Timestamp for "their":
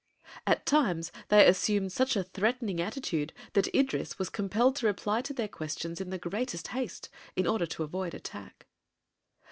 5.31-5.47